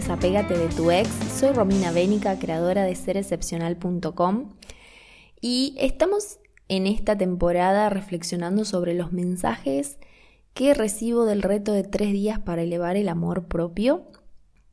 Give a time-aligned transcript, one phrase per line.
[0.00, 1.10] Desapégate de tu ex.
[1.38, 4.54] Soy Romina Bénica, creadora de serexcepcional.com
[5.42, 9.98] y estamos en esta temporada reflexionando sobre los mensajes
[10.54, 14.06] que recibo del reto de tres días para elevar el amor propio.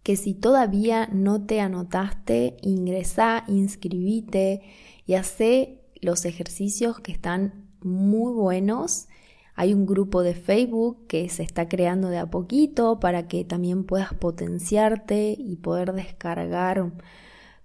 [0.01, 4.61] Que si todavía no te anotaste, ingresa, inscribite
[5.05, 9.09] y hace los ejercicios que están muy buenos.
[9.57, 13.85] Hay un grupo de Facebook que se está creando de a poquito para que también
[13.85, 16.91] puedas potenciarte y poder descargar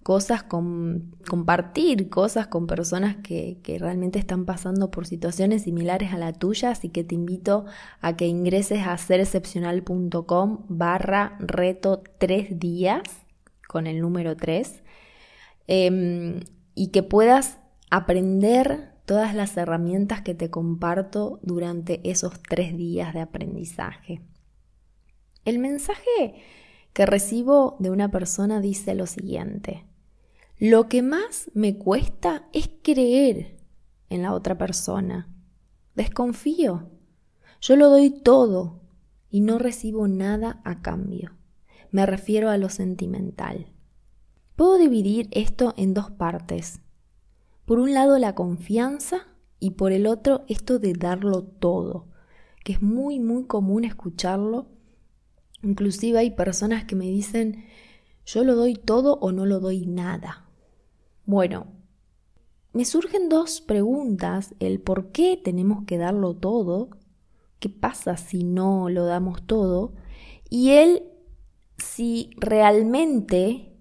[0.02, 6.32] cosas con compartir cosas con personas que, realmente están pasando por situaciones similares a la
[6.32, 7.66] tuya, así que te invito
[8.00, 13.02] a que ingreses a serexcepcional.com barra reto tres días
[13.68, 14.82] con el número 3
[15.66, 16.40] em,
[16.74, 17.58] y que puedas
[17.90, 24.22] aprender todas las herramientas que te comparto durante esos tres días de aprendizaje.
[25.44, 26.34] El mensaje
[26.92, 29.86] que recibo de una persona dice lo siguiente.
[30.58, 33.56] Lo que más me cuesta es creer
[34.10, 35.28] en la otra persona.
[35.94, 36.90] Desconfío.
[37.60, 38.80] Yo lo doy todo
[39.30, 41.32] y no recibo nada a cambio.
[41.90, 43.72] Me refiero a lo sentimental.
[44.54, 46.81] Puedo dividir esto en dos partes.
[47.64, 49.26] Por un lado la confianza
[49.58, 52.08] y por el otro esto de darlo todo,
[52.64, 54.66] que es muy muy común escucharlo.
[55.62, 57.64] Inclusive hay personas que me dicen
[58.24, 60.48] yo lo doy todo o no lo doy nada.
[61.24, 61.66] Bueno,
[62.72, 66.90] me surgen dos preguntas, el por qué tenemos que darlo todo,
[67.58, 69.94] qué pasa si no lo damos todo,
[70.48, 71.04] y el
[71.78, 73.72] si realmente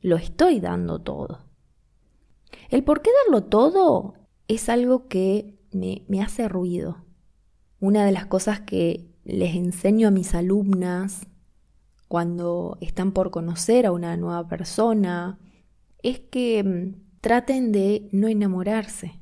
[0.00, 1.45] lo estoy dando todo.
[2.70, 4.14] El por qué darlo todo
[4.48, 7.04] es algo que me, me hace ruido.
[7.80, 11.26] Una de las cosas que les enseño a mis alumnas
[12.08, 15.38] cuando están por conocer a una nueva persona
[16.02, 19.20] es que mm, traten de no enamorarse,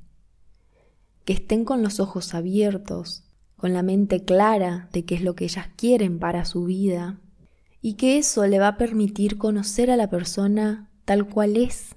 [1.24, 3.24] que estén con los ojos abiertos,
[3.56, 7.20] con la mente clara de qué es lo que ellas quieren para su vida
[7.80, 11.94] y que eso le va a permitir conocer a la persona tal cual es,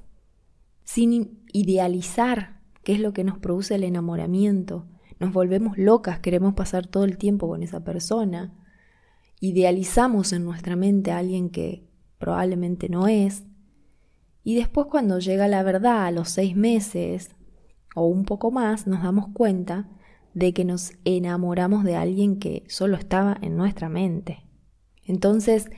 [0.87, 4.87] sin idealizar qué es lo que nos produce el enamoramiento.
[5.19, 8.53] Nos volvemos locas, queremos pasar todo el tiempo con esa persona.
[9.41, 11.85] Idealizamos en nuestra mente a alguien que
[12.17, 13.43] probablemente no es
[14.45, 17.35] y después cuando llega la verdad a los seis meses
[17.93, 19.89] o un poco más, nos damos cuenta
[20.33, 24.45] de que nos enamoramos de alguien que solo estaba en nuestra mente.
[25.03, 25.69] Entonces,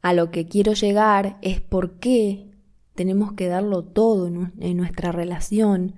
[0.00, 2.48] a lo que quiero llegar es por qué
[2.98, 5.94] tenemos que darlo todo en nuestra relación,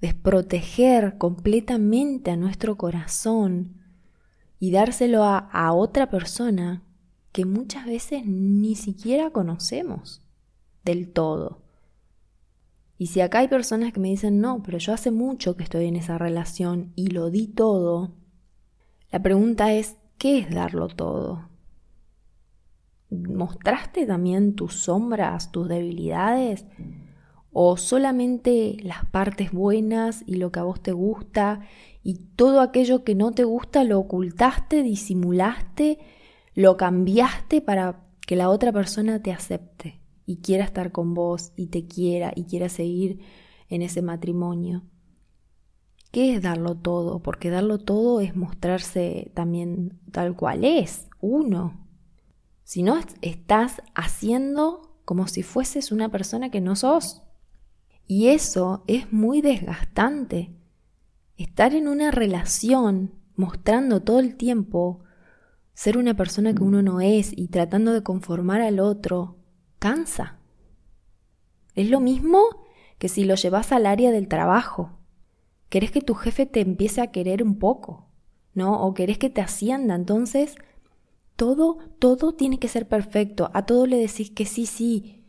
[0.00, 3.76] desproteger completamente a nuestro corazón
[4.58, 6.82] y dárselo a, otra persona
[7.32, 10.22] que muchas veces ni siquiera conocemos
[10.86, 11.60] del todo.
[12.96, 15.84] Y si acá hay personas que me dicen, no, pero yo hace mucho que estoy
[15.84, 18.14] en esa relación y lo di todo,
[19.12, 21.50] la pregunta es, ¿qué es darlo todo?
[23.10, 26.66] ¿Mostraste también tus sombras, tus debilidades?
[27.52, 31.60] ¿O solamente las partes buenas y lo que a vos te gusta
[32.02, 35.98] y todo aquello que no te gusta lo ocultaste, disimulaste,
[36.54, 40.00] lo cambiaste para que la otra persona te acepte?
[40.28, 43.20] y quiera estar con vos y te quiera y quiera seguir
[43.70, 44.82] en ese matrimonio.
[46.12, 47.20] ¿Qué es darlo todo?
[47.22, 51.87] Porque darlo todo es mostrarse también tal cual es, uno.
[52.68, 57.22] Si no, estás haciendo como si fueses una persona que no sos.
[58.06, 60.54] Y eso es muy desgastante.
[61.38, 65.02] Estar en una relación mostrando todo el tiempo
[65.72, 69.38] ser una persona que uno no es y tratando de conformar al otro
[69.78, 70.36] cansa.
[71.74, 72.42] Es lo mismo
[72.98, 74.90] que si lo llevas al área del trabajo.
[75.70, 78.10] Querés que tu jefe te empiece a querer un poco,
[78.52, 78.82] ¿no?
[78.82, 79.94] O querés que te ascienda.
[79.94, 80.56] Entonces,
[81.38, 85.24] Todo, todo tiene que ser perfecto, a todo le decís que sí, sí.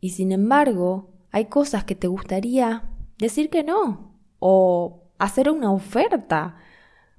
[0.00, 2.88] Y sin embargo, hay cosas que te gustaría
[3.18, 6.54] decir que no, o hacer una oferta,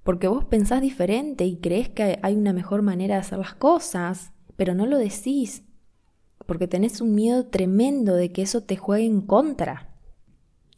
[0.04, 4.32] porque vos pensás diferente y crees que hay una mejor manera de hacer las cosas,
[4.56, 5.66] pero no lo decís,
[6.46, 9.90] porque tenés un miedo tremendo de que eso te juegue en contra.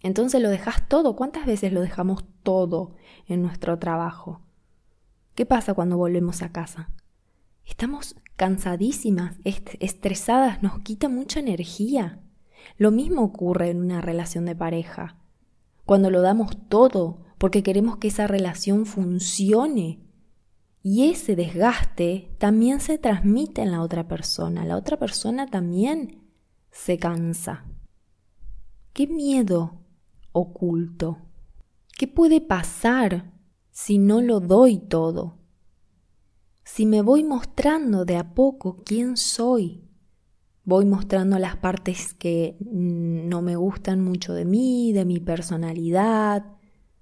[0.02, 1.16] Entonces lo dejas todo.
[1.16, 2.96] ¿Cuántas veces lo dejamos todo
[3.28, 4.42] en nuestro trabajo?
[5.36, 6.90] ¿Qué pasa cuando volvemos a casa?
[7.66, 12.22] Estamos cansadísimas, estresadas, nos quita mucha energía.
[12.78, 15.18] Lo mismo ocurre en una relación de pareja.
[15.86, 20.00] Cuando lo damos todo porque queremos que esa relación funcione.
[20.82, 24.66] Y ese desgaste también se transmite en la otra persona.
[24.66, 26.24] La otra persona también
[26.72, 27.66] se cansa.
[28.94, 29.82] ¿Qué miedo
[30.32, 31.18] oculto?
[31.98, 33.34] ¿Qué puede pasar
[33.72, 35.43] si no lo doy todo?
[36.76, 39.84] Si me voy mostrando de a poco quién soy,
[40.64, 46.44] voy mostrando las partes que no me gustan mucho de mí, de mi personalidad,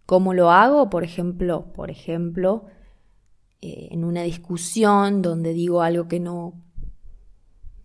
[0.06, 0.90] ¿Cómo lo hago?
[0.90, 2.66] Por ejemplo, por ejemplo,
[3.62, 6.62] eh, en una discusión donde digo algo que no,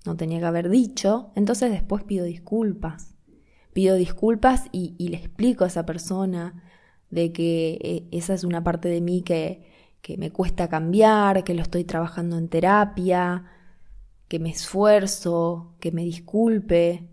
[0.05, 3.15] no tenía que haber dicho, entonces después pido disculpas.
[3.73, 6.65] Pido disculpas y, le explico a esa persona
[7.11, 9.76] de que eh, esa es una parte de mí que,
[10.07, 13.45] que me cuesta cambiar, que lo estoy trabajando en terapia,
[14.29, 17.09] que me esfuerzo, que me disculpe.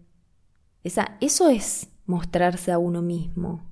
[0.84, 3.68] Esa, eso es mostrarse a uno mismo.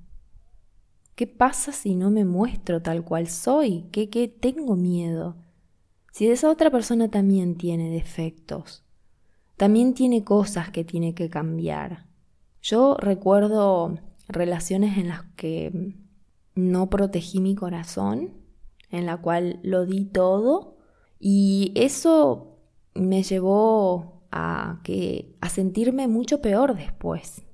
[1.14, 3.84] ¿Qué pasa si no me muestro tal cual soy?
[3.92, 5.36] ¿Qué, qué tengo miedo?
[6.10, 8.82] Si esa otra persona también tiene defectos,
[9.56, 12.06] también tiene cosas que tiene que cambiar.
[12.60, 15.94] Yo recuerdo relaciones en las que
[16.56, 18.41] no protegí mi corazón,
[18.92, 20.76] en la cual lo di todo
[21.18, 22.60] y eso
[22.94, 27.44] me llevó a que a sentirme mucho peor después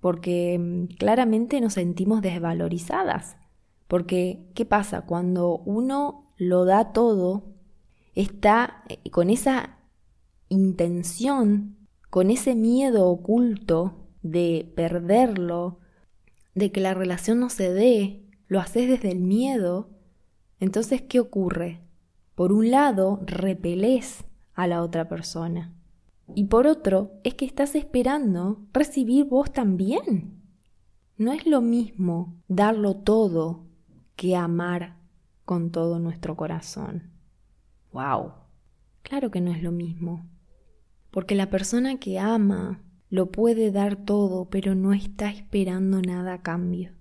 [0.00, 3.36] porque mm, claramente nos sentimos desvalorizadas.
[3.86, 5.02] Porque, ¿qué pasa?
[5.02, 7.54] Cuando uno lo da todo,
[8.14, 9.78] está eh, con esa
[10.48, 15.78] intención, con ese miedo oculto de perderlo,
[16.54, 19.90] de que la relación no se dé, lo haces desde el miedo,
[20.60, 21.80] entonces, ¿qué ocurre?
[22.34, 24.24] Por un lado, repelés
[24.54, 25.72] a la otra persona.
[26.34, 30.42] Y por otro, es que estás esperando recibir vos también.
[31.16, 33.66] No es lo mismo darlo todo
[34.14, 34.96] que amar
[35.44, 37.10] con todo nuestro corazón.
[37.92, 38.32] ¡Wow!
[39.02, 40.28] Claro que no es lo mismo.
[41.10, 46.42] Porque la persona que ama lo puede dar todo, pero no está esperando nada a
[46.42, 46.97] cambio.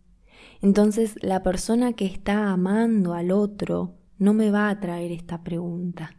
[0.62, 6.16] Entonces la persona que está amando al otro no me va a traer esta pregunta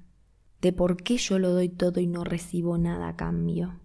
[0.61, 3.81] de por qué yo lo doy todo y no recibo nada a cambio.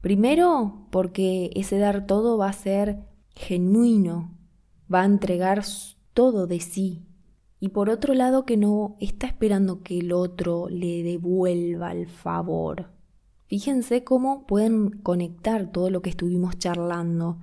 [0.00, 4.36] Primero, porque ese dar todo va a ser genuino,
[4.92, 5.62] va a entregar
[6.12, 7.06] todo de sí.
[7.60, 12.90] Y por otro lado, que no está esperando que el otro le devuelva el favor.
[13.46, 17.38] Fíjense cómo pueden conectar todo lo que estuvimos charlando.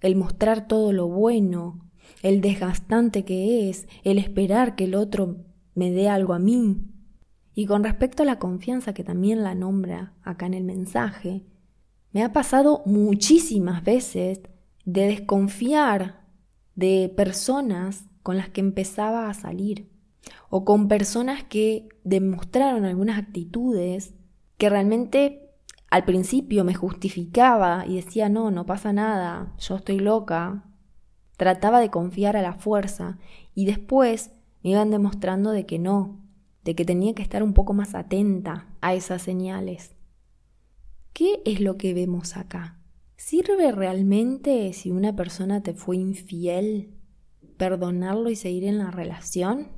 [0.00, 1.90] El mostrar todo lo bueno,
[2.22, 5.44] el desgastante que es, el esperar que el otro
[5.74, 6.82] me dé algo a mí,
[7.54, 11.44] y con respecto a la confianza que también la nombra acá en el mensaje,
[12.12, 14.40] me ha pasado muchísimas veces
[14.84, 16.26] de desconfiar
[16.74, 19.90] de personas con las que empezaba a salir
[20.48, 24.14] o con personas que demostraron algunas actitudes
[24.56, 25.39] que realmente
[25.90, 30.64] al principio me justificaba y decía no, no pasa nada, yo estoy loca.
[31.36, 33.18] Trataba de confiar a la fuerza
[33.54, 34.30] y después
[34.62, 36.20] me iban demostrando de que no,
[36.62, 39.96] de que tenía que estar un poco más atenta a esas señales.
[41.12, 42.78] ¿Qué es lo que vemos acá?
[43.16, 46.94] ¿Sirve realmente si una persona te fue infiel
[47.56, 49.72] perdonarlo y seguir en la relación?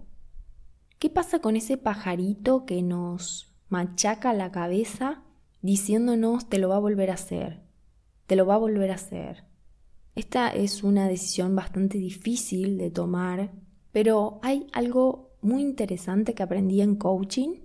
[0.99, 5.23] ¿Qué pasa con ese pajarito que nos machaca la cabeza
[5.63, 7.63] diciéndonos te lo va a volver a hacer,
[8.27, 9.45] te lo va a volver a hacer?
[10.15, 13.53] Esta es una decisión bastante difícil de tomar,
[13.93, 17.61] pero hay algo muy interesante que aprendí en coaching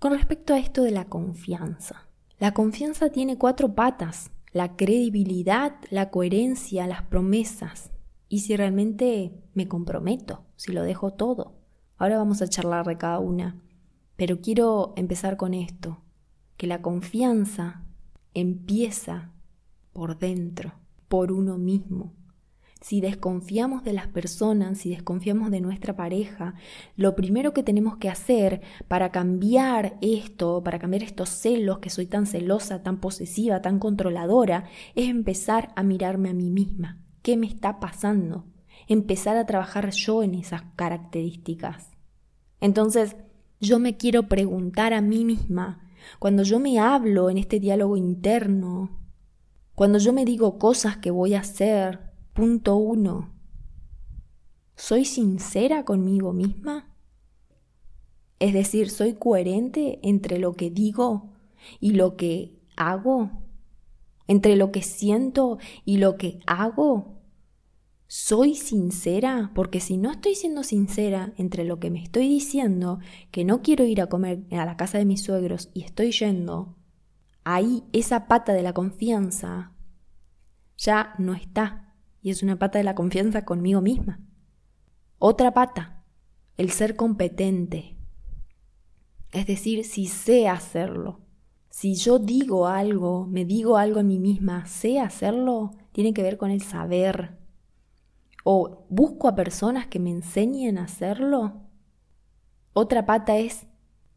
[0.00, 2.08] con respecto a esto de la confianza.
[2.38, 7.90] La confianza tiene cuatro patas, la credibilidad, la coherencia, las promesas.
[8.28, 11.54] Y si realmente me comprometo, si lo dejo todo.
[11.98, 13.60] Ahora vamos a charlar de cada una.
[14.16, 16.02] Pero quiero empezar con esto,
[16.60, 17.86] que la confianza
[18.34, 19.32] empieza
[19.94, 20.74] por dentro,
[21.08, 22.12] por uno mismo.
[22.82, 26.52] si desconfiamos de las personas, si desconfiamos de nuestra pareja,
[26.96, 32.04] lo primero que tenemos que hacer para cambiar esto, para cambiar estos celos, que soy
[32.04, 34.64] tan celosa, tan posesiva, tan controladora,
[34.94, 37.02] es empezar a mirarme a mí misma.
[37.22, 38.44] ¿Qué me está pasando?
[38.86, 41.88] Empezar a trabajar yo en esas características.
[42.60, 43.16] Entonces,
[43.60, 45.86] yo me quiero preguntar a mí misma,
[46.18, 49.00] cuando yo me hablo en este diálogo interno,
[49.74, 53.34] cuando yo me digo cosas que voy a hacer, Punto uno.
[54.76, 56.96] ¿Soy sincera conmigo misma?
[58.38, 61.32] Es decir, ¿soy coherente entre lo que digo
[61.80, 63.30] y lo que hago?
[64.26, 67.19] ¿Entre lo que siento y lo que hago?
[68.12, 69.52] ¿Soy sincera?
[69.54, 72.98] Porque si no estoy siendo sincera entre lo que me estoy diciendo,
[73.30, 76.74] que no quiero ir a comer a la casa de mis suegros y estoy yendo,
[77.44, 79.74] ahí esa pata de la confianza
[80.76, 84.18] ya no está y es una pata de la confianza conmigo misma.
[85.20, 86.02] Otra pata,
[86.56, 87.96] el ser competente.
[89.30, 91.20] Es decir, si sé hacerlo.
[91.68, 96.38] Si yo digo algo, me digo algo a mí misma, sé hacerlo, tiene que ver
[96.38, 97.39] con el saber.
[98.44, 101.62] O busco a personas que me enseñen a hacerlo.
[102.72, 103.66] Otra pata es,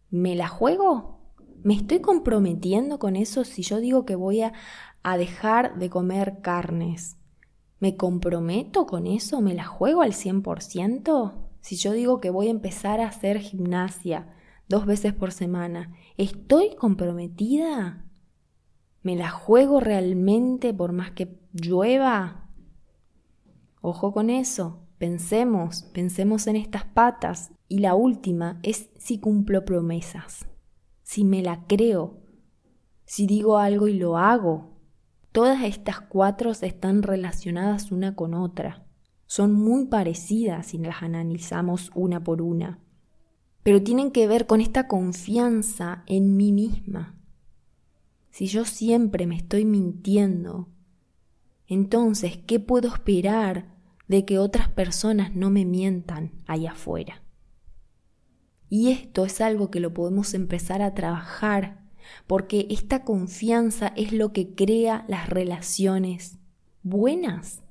[0.10, 1.20] ¿me la juego?
[1.64, 4.54] ¿Me estoy comprometiendo con eso si yo digo que voy a,
[5.02, 7.18] a dejar de comer carnes?
[7.80, 9.42] ¿Me comprometo con eso?
[9.42, 11.34] ¿Me la juego al 100%?
[11.62, 14.34] Si yo digo que voy a empezar a hacer gimnasia
[14.68, 18.06] dos veces por semana, ¿estoy comprometida?
[19.02, 22.43] ¿Me la juego realmente por más que llueva?
[23.86, 27.52] Ojo con eso, pensemos, pensemos en estas patas.
[27.68, 30.48] Y la última es si cumplo promesas,
[31.04, 32.22] si me la creo,
[33.06, 34.74] si digo algo y lo hago,
[35.34, 38.86] Todas estas cuatro están relacionadas una con otra.
[39.26, 42.80] Son muy parecidas si las analizamos una por una.
[43.64, 47.18] Pero tienen que ver con esta confianza en mí misma.
[48.30, 50.70] Si yo siempre me estoy mintiendo,
[51.66, 53.73] entonces, ¿qué puedo esperar
[54.08, 57.24] de que otras personas no me mientan allá afuera?
[58.70, 61.84] Y esto es algo que lo podemos empezar a trabajar
[62.28, 66.40] porque esta confianza es lo que crea las relaciones
[66.82, 67.62] buenas.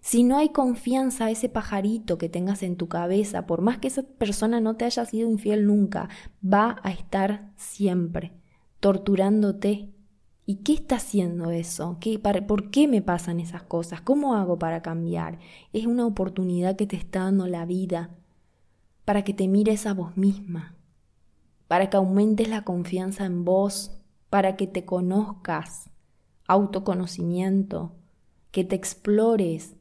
[0.00, 4.02] Si no hay confianza ese pajarito que tengas en tu cabeza, por más que esa
[4.02, 6.08] persona no te haya sido infiel nunca,
[6.44, 8.32] va a estar siempre
[8.80, 9.90] torturándote.
[10.44, 11.98] ¿Y qué está haciendo eso?
[12.00, 14.00] ¿Qué, ¿Por qué me pasan esas cosas?
[14.00, 15.38] ¿Cómo hago para cambiar?
[15.72, 18.10] Es una oportunidad que te está dando la vida
[19.04, 20.74] para que te mires a vos misma,
[21.68, 23.92] para que aumentes la confianza en vos,
[24.30, 25.90] para que te conozcas,
[26.46, 27.92] autoconocimiento,
[28.50, 29.76] que te explores,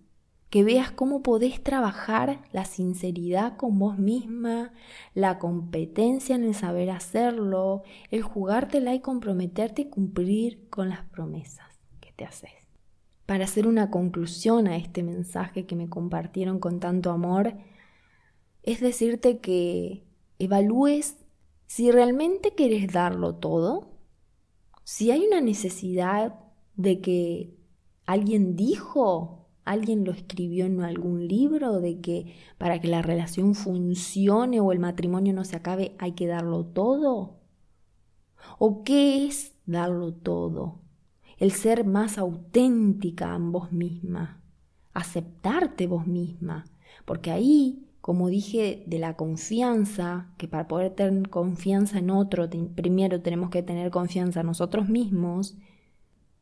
[0.51, 4.74] que veas cómo podés trabajar la sinceridad con vos misma,
[5.13, 11.79] la competencia en el saber hacerlo, el jugártela y comprometerte y cumplir con las promesas
[12.01, 12.51] que te haces.
[13.25, 17.53] Para hacer una conclusión a este mensaje que me compartieron con tanto amor,
[18.62, 20.03] es decirte que
[20.38, 21.15] evalúes
[21.65, 23.93] si realmente quieres darlo todo,
[24.84, 26.36] si hay una necesidad
[26.75, 27.55] de que
[28.05, 34.60] alguien dijo, alguien lo escribió en algún libro, de que para que la relación funcione
[34.60, 37.39] o el matrimonio no se acabe hay que darlo todo.
[38.58, 40.80] ¿O qué es darlo todo?
[41.38, 44.41] El ser más auténtica en vos misma,
[44.94, 46.65] aceptarte vos misma,
[47.06, 53.22] porque ahí como dije, de la confianza, que para poder tener confianza en otro, primero
[53.22, 55.56] tenemos que tener confianza en nosotros mismos,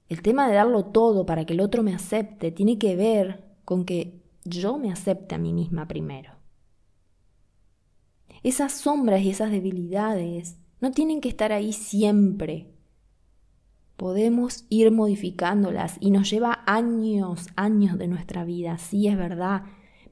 [0.10, 3.86] el tema de darlo todo para que el otro me acepte tiene que ver con
[3.86, 6.34] que yo me acepte a mí misma primero.
[8.42, 12.74] Esas sombras y esas debilidades no tienen que estar ahí siempre.
[13.98, 19.64] Podemos ir modificándolas y nos lleva años, años de nuestra vida, sí es verdad,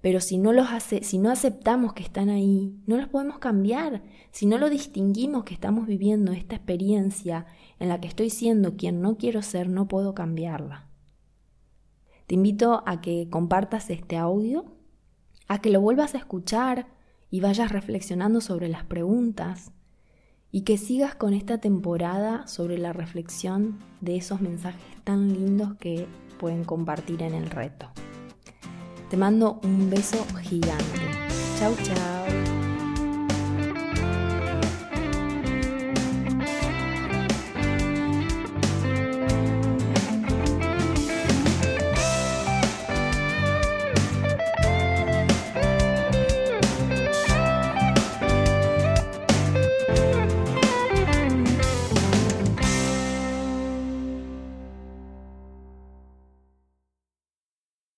[0.02, 4.04] pero si no los hace, si no aceptamos que están ahí, no los podemos cambiar.
[4.32, 7.46] Si no lo distinguimos que estamos viviendo esta experiencia
[7.80, 10.88] en la que estoy siendo quien no quiero ser, no puedo cambiarla.
[12.28, 14.66] Te invito a que compartas este audio,
[15.48, 16.88] a que lo vuelvas a escuchar
[17.32, 19.72] y vayas reflexionando sobre las preguntas
[20.52, 26.08] y que sigas con esta temporada sobre la reflexión de esos mensajes tan lindos que
[26.40, 27.90] pueden compartir en el reto.
[29.10, 31.00] Te mando un beso gigante.
[31.58, 32.57] Chau, chau.